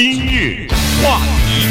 [0.00, 0.68] 今日
[1.02, 1.66] 话题，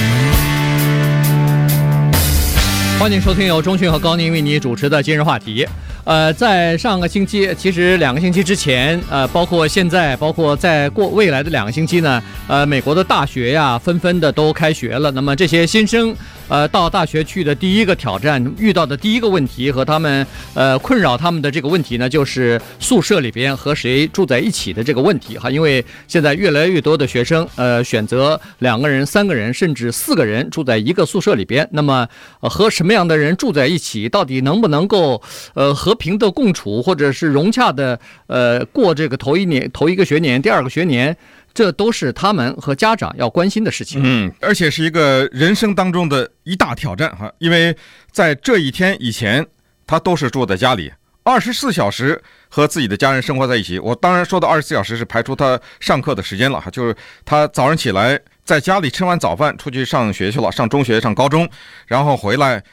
[3.00, 5.66] 欢迎收听由钟讯和高宁为你主持的今日话题。
[6.04, 15.10] 呃，在上个星期，其实两个星期之前，呃，包括现在，包括在过未来的两个星期呢，呃，美国的大学呀，纷纷的都开学了。
[15.12, 16.14] 那么这些新生，
[16.48, 25.52] 呃，到大学去的第一个挑战，遇到的第一个问题和他们，呃，困扰他们的这个问题呢，就是宿舍里边和谁住在一起的这个问题哈。
[25.52, 31.68] 因为现在越来越多的学生，呃，选择两个人、三个人，甚至四个人住在一个宿舍里边。
[31.72, 32.08] 那么，
[32.40, 35.22] 和什么样的人住在一起，到底能不能够，
[35.54, 41.16] 呃，和平的共处，或者是融洽的，呃，过这个头一年、头一个学年、第二个学年，
[41.58, 44.00] 这都是他们和家长要关心的事情。
[44.04, 47.76] 嗯，而且是一个人生当中的一大挑战哈，因为
[48.12, 49.44] 在这一天以前，
[49.88, 50.94] 他都是住在家里，
[51.24, 53.80] 二十四小时和自己的家人生活在一起。
[53.80, 61.50] 我当然说的二十四小时是排除他上课的时间了哈，就是他早上起来在家里吃完早饭，出去上学去了，上中学、上高中，
[61.88, 62.64] 然后回来，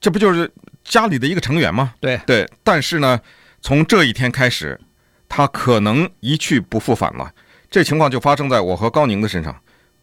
[0.00, 0.48] 这不就是？
[0.82, 3.20] 家里的一个成员吗，对对，但是呢，
[3.60, 4.80] 从这一天开始，
[5.28, 7.30] 他可能一去不复返了。
[7.70, 9.54] 这情况就发生在我和高宁的身上。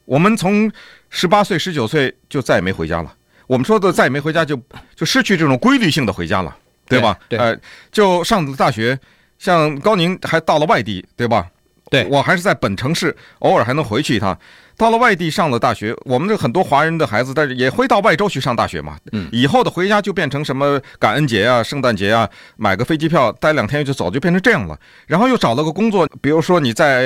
[0.05, 0.71] 我们从
[1.09, 3.13] 十八岁、十九岁就再也没回家了。
[3.45, 4.63] 我们说的再也没回家就，就
[4.95, 6.55] 就失去这种规律性的回家了，
[6.87, 7.19] 对吧？
[7.27, 7.59] 对，对呃，
[7.91, 8.97] 就上了大学，
[9.37, 11.45] 像高宁还到了外地，对吧？
[11.89, 14.37] 对，我还是在本城市，偶尔还能回去一趟。
[14.77, 18.95] 到了外地上了大学，我们这很多华人的孩子，但是也会到外州去上大学嘛。
[19.11, 24.79] 嗯，以后的回家就变成什么感恩节啊、圣诞节啊，买个飞机票待两天就走，就变成这样了。
[25.07, 27.03] 然后又找了个工作，比如说你在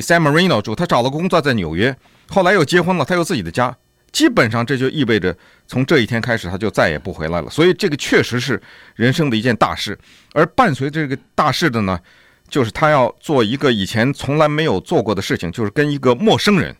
[0.00, 1.96] San Marino 住，他找了个工作在纽约，
[2.28, 3.76] 后来又结婚了，他有自己的家。
[4.12, 7.50] 基本上这就意味着从这一天开始他就再也不回来了。
[7.50, 8.60] 所以这个确实是
[8.94, 9.98] 人生的一件大事。
[10.32, 11.98] 而伴随这个大事的呢，
[12.48, 16.76] 就是他要做一个以前从来没有做过的事情，就是跟一个陌生人。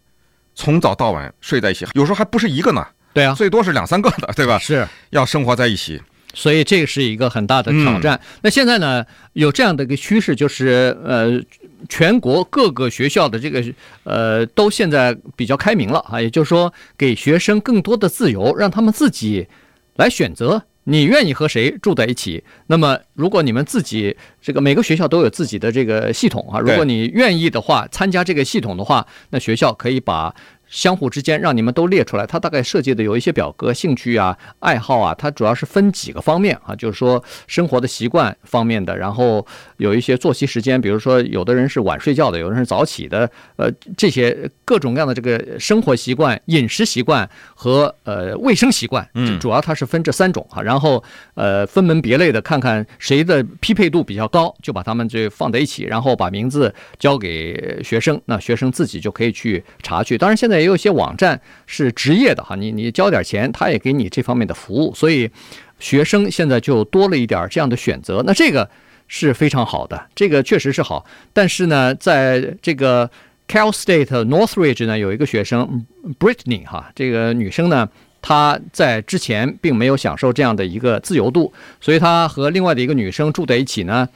[0.60, 2.86] 从早到晚睡在一起，有时候还不是一个呢。
[3.14, 4.58] 对啊，最多是两三个的，对吧？
[4.58, 5.98] 是要生活在一起，
[6.34, 8.14] 所以这是一个很大的挑战。
[8.14, 9.02] 嗯、那现在呢，
[9.32, 11.40] 有这样的一个趋势，就是呃，
[11.88, 13.64] 全国各个学校的这个
[14.04, 19.48] 呃，都现在比较开明了啊，也就是说，给学生更多的自由，让他们自己
[19.96, 20.62] 来选择。
[20.84, 22.42] 你愿意和谁住在一起？
[22.68, 30.32] 那么，如果你们自己这个每个学校都有自己的这个系统啊，如果你愿意的话，参加这个系统的话，那学校可以把。
[30.70, 39.44] 相互之间让你们都列出来，它大概设计的有一些表格，兴趣啊、爱好啊，它主要是分几个方面啊，就是说生活的习惯方面的，然后
[39.78, 49.04] 有一些作息时间，比如说有的人是晚睡觉的，有的人是早起的，呃，这些各种各样的这个生活习惯、饮食习惯和呃卫生习惯，
[49.40, 51.02] 主要它是分这三种啊，然后
[51.34, 60.16] 呃分门别类的看看谁的匹配度比较高，就把他们就放在一起，然后把名字交给学生，那学生自己就可以去查去。
[60.16, 60.59] 当然现在。
[60.60, 65.30] 也有些网站是职业的哈，你你交点钱，他也给你这方面的服务，所以
[65.78, 68.22] 学生现在就多了一点这样的选择。
[68.26, 68.68] 那这个
[69.08, 71.04] 是非常好的，这个确实是好。
[71.32, 73.10] 但是呢，在这个
[73.48, 75.84] Cal State Northridge 呢，有一个学生
[76.18, 77.88] Brittany 哈，这个女生呢，
[78.22, 84.08] 她在之前并没有享受这样的一个自由度，所以她和另外的一个女生住在一起呢。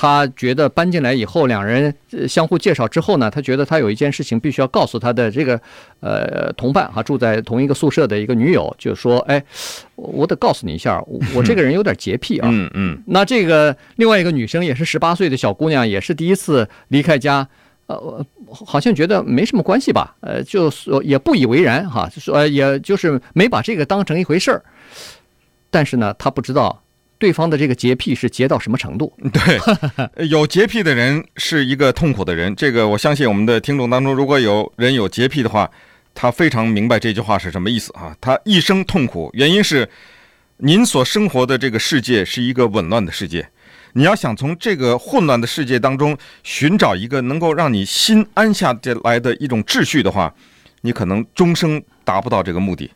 [0.00, 1.92] 他觉得搬进来以后，两人
[2.28, 5.60] 相互介绍之后呢，他觉得他有一件事情必须要告诉他的这个
[5.98, 9.42] 呃同伴哈，住在同一个宿舍的一个女友，就说：“哎，
[9.96, 11.02] 我得告诉你一下，
[11.34, 13.02] 我这个人有点洁癖啊。”嗯嗯。
[13.06, 17.48] 那这个另外一个女生也是十八岁的小姑娘，也是第一次离开家，
[17.86, 24.62] 呃，好像觉得没什么关系吧，呃，就说也不以为然哈，就说也就是没把这个当成一回事儿。
[25.70, 26.84] 但是呢，他不知道。
[27.18, 29.12] 对方的这个洁癖是洁到什么程度？
[29.32, 32.54] 对，有洁癖的人是一个痛苦的人。
[32.54, 35.68] 这个我相信我们的听众当中，如果有人有洁癖的话，
[36.14, 38.16] 他非常明白这句话是什么意思啊。
[38.20, 39.88] 他一生痛苦，原因是
[40.58, 43.48] 您所生活的这个世界是一个紊乱的世界。
[43.94, 50.32] 你要想从这个混乱的世界当中寻找一个能够让你心安下来的一种秩序的话，
[50.82, 52.90] 你可能终生达不到这个目的。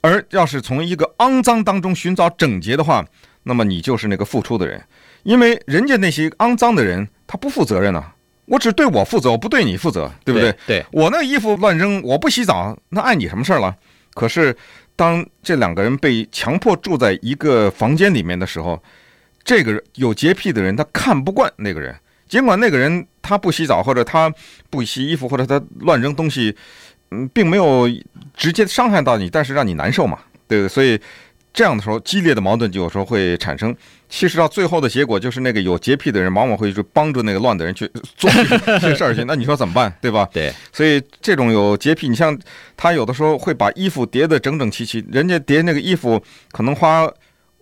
[0.00, 3.04] 而要是从一个肮脏当中寻找整洁的话，
[3.44, 4.82] 那么你就是那个付出的人，
[5.22, 8.04] 因为人家那些肮脏的人，他不负责任呐。
[8.46, 10.54] 我只对我负责，我不对你负责，对不对？
[10.66, 13.74] 对，我那衣服乱扔，我不洗澡，那碍你什么事儿了？
[14.12, 14.54] 可是，
[14.94, 18.82] 当这两个人被强迫住在一个房间里面的时候，
[19.42, 21.94] 这个有洁癖的人他看不惯那个人，
[22.28, 24.30] 尽管那个人他不洗澡，或者他
[24.68, 26.54] 不洗衣服，或者他乱扔东西，
[27.12, 27.88] 嗯，并没有
[28.36, 30.68] 直接伤害到你，但是让你难受嘛，对不对？
[30.68, 31.00] 所以。
[31.54, 33.74] 这样的时候，激烈的矛盾就有时候会产生。
[34.08, 38.44] 其实到最后的结果就是那个有洁癖的人往往会去帮助那个乱的人去做这
[38.80, 39.24] 些 事儿去。
[39.24, 39.92] 那你说怎么办？
[40.00, 40.28] 对吧？
[40.32, 40.52] 对。
[40.72, 42.36] 所以这种有洁癖，你像
[42.76, 46.20] 他有的时候会把衣服叠得整整齐齐，人家叠那个衣服
[46.50, 47.08] 可能花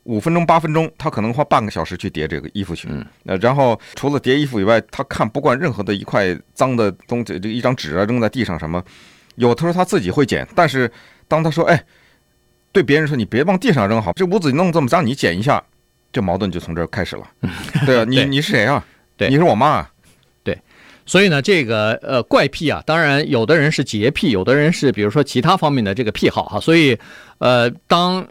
[0.05, 2.89] 五分钟八分钟，他可能花半个小时去叠这个衣服去。
[2.91, 3.05] 嗯。
[3.25, 8.83] 那然后除了叠衣服以外，他看不惯任何的一块脏的东西，这一张纸啊扔在地上什么，
[9.37, 10.91] 有的时候他自己会捡，但是
[11.29, 11.85] 当他说哎。
[12.73, 15.63] 对别人说：“你别往地上扔好，这屋子你弄这么脏，你捡一下，
[16.11, 17.23] 这矛盾就从这儿开始了。”
[17.85, 18.83] 对啊， 你你是谁啊？
[19.15, 19.91] 对，你是我妈啊。
[20.43, 20.59] 对，
[21.05, 26.59] 所以呢，这个呃怪癖啊，当然有的人是洁癖，有的人是比如说其他方面的这个癖好哈。
[26.59, 26.99] 所以，
[27.37, 28.27] 呃，当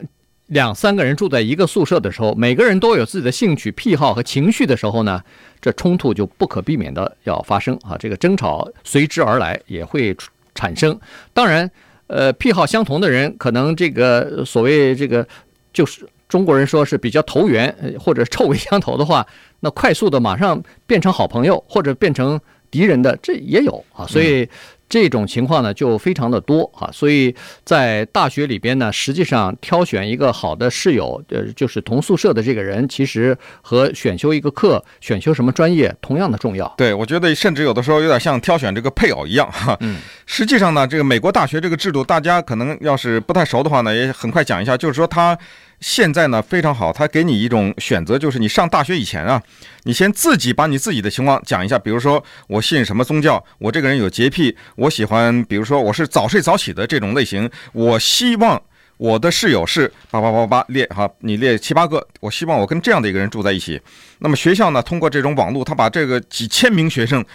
[0.48, 5.22] 两三个人住在一个宿舍的时候，每个人都有自己的兴趣、癖好和情绪的时候呢，
[5.62, 10.18] 这冲突就不可避免的要发生啊，这个争吵随之而来，也会
[10.56, 11.00] 产生。
[11.32, 11.70] 当然。
[12.12, 15.26] 呃，癖好相同的人，可能这个所谓这个，
[15.72, 19.26] 就是中国人说是比较投缘，或者臭味相投的话，
[19.62, 24.48] 那快速的马上变成好朋友，或者变成敌人的，这也有啊，所以。
[24.92, 27.34] 这种情况呢，就非常的多哈，所以
[27.64, 36.68] 在大学里边呢，实际上挑选一个好的室友，呃，就是同宿舍的这个人，其实和选修一个课、选修什么专业同样的重要。
[36.76, 39.78] 对，我觉得甚至有的时候有点像挑选这个配偶一样哈。
[39.80, 39.96] 嗯，
[40.26, 45.38] 实际上呢，这个美国大学这个制度，大家可能要是不太熟的话呢，也很快讲一下，就是说他。
[45.82, 49.42] 现在呢非常好，他给你一种选择，就是你上大学以前啊，
[49.84, 58.62] 你先自己把你自己的情况讲一下，比如说我信什么宗教，我这个人有洁癖，我喜欢，比如说我是早睡早起的这种类型，我希望
[58.98, 63.82] 我的室友是八八八八列哈，你列七八个，我希望我跟这样的一个人住在一起。
[64.20, 67.26] 那么学校呢，通过这种网络，他把这个几千名学生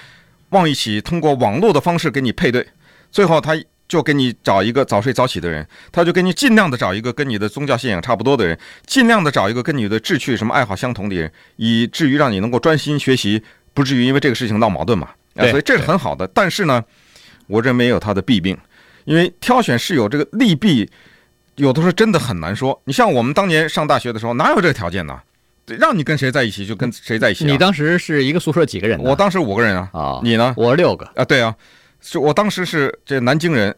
[0.50, 2.64] 往一起，通过网络的方式给你配对，
[3.10, 3.60] 最后他。
[3.88, 13.42] 就给你找一个早睡早起的人，他就给你尽量的找一个跟你的宗教信仰差不多的人，尽量的找一个跟你的志趣什么爱好相同的人，以至于让你能够专心学习，
[13.72, 15.10] 不至于因为这个事情闹矛盾嘛。
[15.36, 16.26] 啊，所以这是很好的。
[16.28, 16.82] 但是呢，
[17.46, 18.56] 我认为也有它的弊病，
[19.04, 20.90] 因为挑选室友这个利弊，
[21.56, 22.80] 有的时候真的很难说。
[22.86, 25.20] 你像我们当年上大学的时候，哪有这个条件呢？
[25.78, 27.44] 让你跟谁在一起就跟谁在一起。
[27.44, 28.98] 你当时是一个宿舍几个人？
[29.00, 29.90] 我当时五个人啊。
[29.92, 30.54] 啊，你呢？
[30.56, 31.24] 我六个啊。
[31.24, 31.54] 对啊。
[32.00, 33.74] 是我当时是这南京人、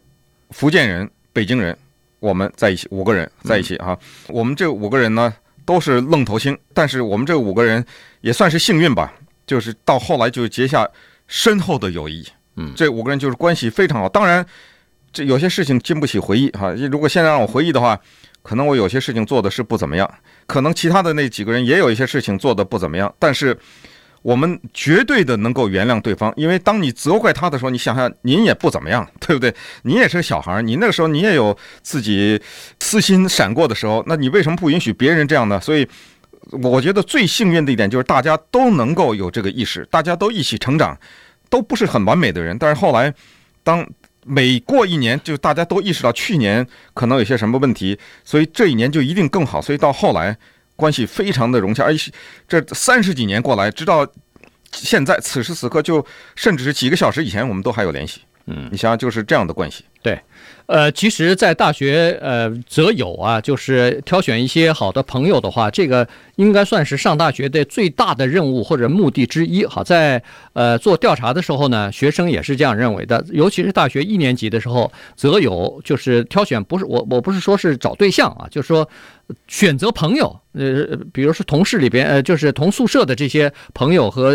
[0.51, 1.77] 福建人、北京人，
[2.21, 3.99] 我们在一起五个人在一起哈。
[4.29, 5.33] 我们这五个人呢
[5.65, 7.85] 都是愣头青，但是我们这五个人
[8.21, 9.13] 也算是幸运吧，
[9.47, 10.89] 就是到后来就结下
[11.27, 12.27] 深厚的友谊。
[12.57, 14.09] 嗯，这五个人就是关系非常好。
[14.09, 14.45] 当然，
[15.13, 16.73] 这有些事情经不起回忆哈。
[16.91, 17.99] 如果现在让我回忆的话，
[18.43, 20.13] 可能我有些事情做的是不怎么样，
[20.47, 23.57] 可能其他的那几个人也有一些事情做的不怎么样，但是。
[24.23, 29.55] 我们绝对的能够原谅对方，因为当你责怪他的时候，你想想，您也不怎么样，对不对？
[29.83, 32.41] 你也是个小孩儿，你那个时候你也有自己
[32.81, 35.61] 私心闪过的时候，那你为什么不允许别人这样呢？
[35.61, 35.87] 所以，
[36.51, 40.99] 我觉得最幸运的一点就是大家都能够有这个意识，大家都一起成长，
[41.49, 42.59] 都不是很完美的人。
[42.59, 43.15] 但是后来，
[43.63, 43.89] 当
[44.25, 49.63] 每过一年，就大家都意识到去年可能有些什么问题，所以这一年就一定更好。
[49.63, 50.37] 所以到后来。
[50.79, 52.11] 关系非常的融洽，而且
[52.47, 54.07] 这三十几年过来，直到
[54.71, 56.05] 现在此时此刻，就
[56.37, 58.21] 甚至是几个小时以前，我们都还有联系。
[58.47, 59.85] 嗯，你想想，就是这样的关系。
[60.01, 60.19] 对。
[60.65, 69.65] 呃，其实，在大学，呃，择友啊，就是挑选一些好的朋友的话，这个应该算是上大学的最大的任务或者目的之一。
[69.65, 70.23] 好，在
[70.53, 73.25] 呃做调查的时候呢，学生也是这样认为的。
[73.31, 78.87] 尤其是大学一年级的时候，择友就是挑选，不是我，我不是说是找对象啊，就是说
[79.47, 80.41] 选择朋友。
[80.53, 84.31] 呃，比如说同事里边，呃，就是同宿舍的这些朋友和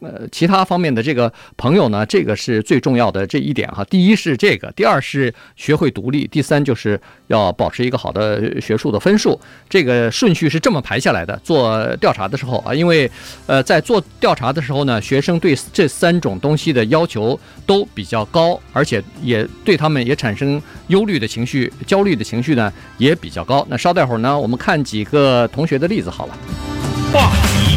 [0.00, 3.82] 呃其他方面的这个朋友呢，这个是最重要的这一点哈。
[3.84, 5.32] 第一是这个，第二是。
[5.56, 11.34] 学会独立，第三就是要保持一个好的学术的分数，这个顺序是这么排下来的。
[11.42, 13.10] 做调查的时候啊，因为
[13.46, 23.66] 呃，在做调查的时候呢，学生对这三种东西的要求都比较高，而且也对他们也产生忧虑的情绪、焦虑的情绪呢也比较高。
[23.70, 26.34] 那稍待会儿呢，那我们看几个同学的例子好了。
[27.12, 27.76] 话题，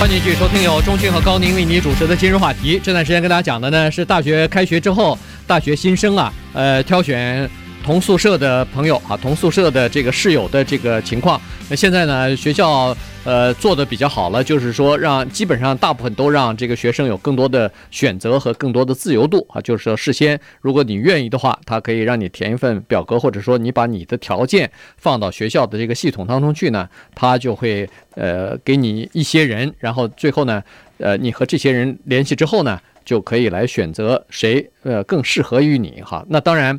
[0.00, 2.80] 欢迎继续收听由钟迅和高宁为你主持的今日话题。
[2.82, 5.18] 这段时间跟大家讲的呢是大学开学之后。
[5.46, 7.48] 大学新生啊，呃，挑选
[7.86, 11.40] 同宿舍的朋友啊，同宿舍的这个室友的这个情况。
[11.70, 19.60] 那现在呢，学校呃做的比较好了，就是说让基本上大部分都让这个学生有更多的选择和更多的自由度啊。
[19.60, 30.60] 就是说，事先如果你愿意的话，他可以让你填一份表格，或者说你把你的条件放到学校的这个系统当中去呢，他就会呃给你一些人，然后最后呢，
[30.98, 32.80] 呃，你和这些人联系之后呢。
[33.06, 36.22] 就可以来选择谁，呃，更适合于你哈。
[36.28, 36.78] 那当然，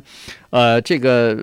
[0.50, 1.36] 呃，这个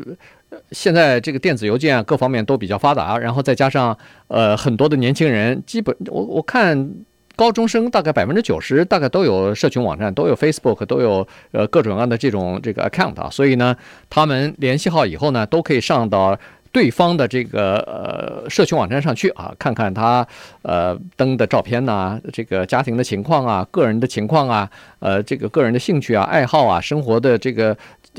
[0.71, 3.97] 现在这个电子邮件啊，各方面都比较发达，然后再加上
[4.29, 6.89] 呃很多的年轻人，基本我我看
[7.35, 13.75] 高中生大概百分之九十大概都有社群网站，都有 Facebook，都有呃各种各样的这种这个 account 啊，所以呢，
[14.09, 16.39] 他们联系好以后呢，都可以上到。
[16.75, 20.27] 对方的这个呃社群网站上去啊，看看他
[20.61, 27.73] 呃登的照片呐、这个家庭的情况啊，个人的情况啊，呃这个个人的兴趣啊、爱好啊、生活的这个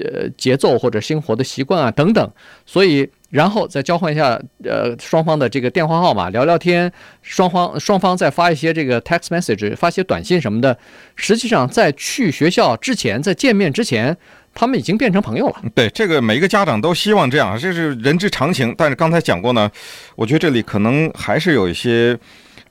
[0.05, 2.31] 呃节奏或者生活的习惯啊等等，
[2.65, 6.91] 所以然后再交换一下呃双方的这个电话号码聊聊天，
[7.23, 10.77] 双方双方再发一些这个 text message，发些短信什么的，
[11.15, 14.17] 实际上在去学校之前，在见面之前。
[14.59, 15.63] 他们已经变成朋友了。
[15.75, 18.75] 对，这个每一个家长都希望这样，这是人之常情。
[18.79, 19.71] 但是刚才讲过呢，
[20.15, 22.19] 我觉得这里可能还是有一些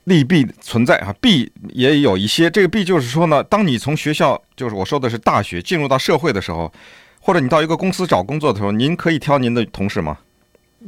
[0.02, 1.14] 利弊存在啊。
[1.20, 6.72] 弊也有一些，这个弊就是说呢，当你从学校，就是我说的是大学，进入到社会的时候，
[7.26, 10.16] 或者你到一个公司找工作的时候，您可以挑您的同事吗？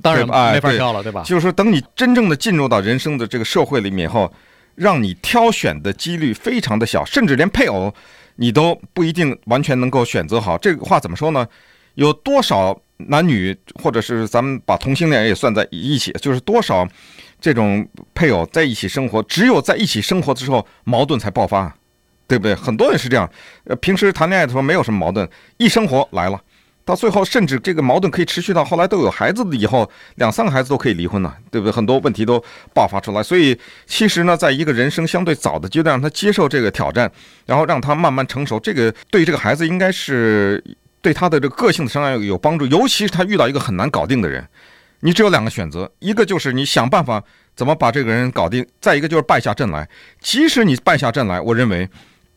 [0.00, 1.24] 当然没法挑了，对吧？
[1.24, 4.32] 就是说，等你真正的进入到人生的这个社会里面以后，
[4.76, 7.92] 让你挑选的几率非常的小，甚至连配偶。
[8.36, 11.44] 你都不一定完全能够选择好，这个话怎么说呢？
[11.94, 16.86] 有多少男女，或者是咱们把同性恋也算在一起，就是多少
[17.40, 21.74] 这种配偶在一起生活，只有在一起生活的时候矛盾才爆发，
[22.28, 22.54] 对不对？
[22.54, 23.28] 很多人是这样，
[23.64, 26.40] 呃，平时谈恋爱的时候没有什么矛盾，一生活来了。
[26.84, 31.70] 到最后，甚至这个矛盾可以持续到后来都有孩子的以后，两三个孩子都可以离婚了，对不对？
[31.70, 32.42] 很多问题都
[32.72, 33.22] 爆发出来。
[33.22, 37.10] 所以，其实呢，在一个人生相对早的阶段，让他接受这个挑战，
[37.44, 40.64] 然后让他慢慢成熟，这个对这个孩子应该是
[41.02, 42.64] 对他的这个个性的成长有帮助。
[42.66, 44.46] 尤其是他遇到一个很难搞定的人，
[45.00, 47.22] 你只有两个选择：一个就是你想办法
[47.54, 49.86] 怎么把这个人搞定；再一个就是败下阵来。
[50.22, 51.86] 即使你败下阵来，我认为，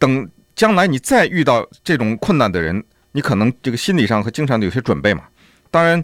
[0.01, 2.83] 等将来你再遇到这种困难的人。
[3.13, 5.23] 你可能这个心理上和精神上有些准备嘛，
[5.69, 6.01] 当然，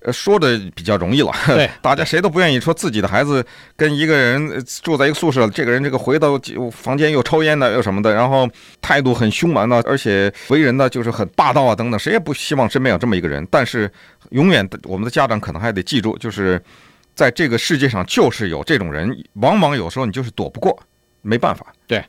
[0.00, 1.30] 呃，说的比较容易了。
[1.46, 6.36] 对，大家谁都不愿意说自己的孩子跟一个人住在一个宿舍，这个人这个回到
[6.72, 8.48] 房间又抽烟的又什么的，然后
[8.80, 13.46] 态度很凶蛮呢，而且为人呢就是很霸道啊等等，谁也不希望身边有这么一个人。
[13.48, 13.88] 但是，
[14.30, 16.60] 永远我们的家长可能还得记住，就是
[17.14, 20.76] 在这个世界上就是有这种人，往往有时候你就是躲不过，
[21.22, 21.66] 没办法。
[21.86, 22.04] 对，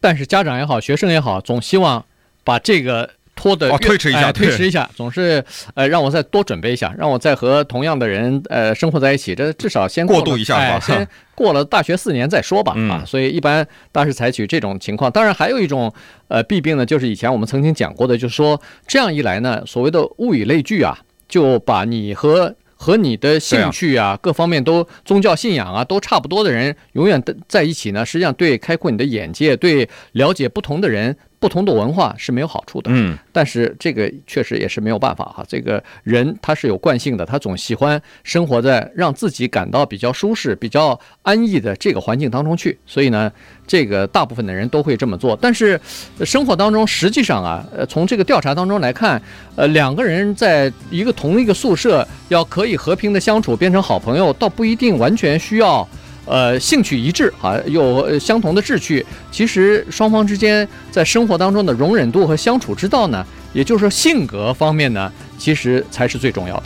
[0.00, 2.04] 但是家长也好，学生也好，总希望
[2.44, 3.10] 把这个。
[3.40, 15.08] 拖的哦，推迟一下，哎、推迟一下，总是呃让我再多准备一下，让我再和同样的人呃生活在一起，这至少先过，过渡一下吧，哎，先过了大学四年再说吧，嗯、啊，所以一般当时采取这种情况。
[15.08, 15.94] 当然还有一种
[16.26, 31.16] 呃弊病呢，就是以前我们曾经讲过的，就是说这样一来呢，所谓的物以类聚啊，就把你和和你的兴趣啊，啊各方面都宗教信仰啊都差不多的人永远的在一起呢，实际上对开阔你的眼界，对了解不同的人。
[31.40, 35.44] 不同的文化是没有好处的，嗯，但是这个确实也是没有办法哈。
[35.46, 42.76] 这个人他是有惯性的，他总喜欢生活在让自己感到比较舒适、比较安逸的这个环境当中去。
[42.84, 43.30] 所以呢，
[43.66, 45.38] 这个大部分的人都会这么做。
[45.40, 45.80] 但是
[46.24, 49.20] 生活当中实际上啊，呃，从这个调查当中来看，
[49.54, 55.86] 呃，两个人在一个同一个宿舍要可以和平的相处，变成好朋友，倒不一定完全需要。
[56.28, 59.04] 呃，兴趣一致啊，有相同的志趣。
[59.32, 66.64] 其实双方之间在生活当中的容忍度和相处之道呢，也就是说性格方面呢，其实才是最重要的。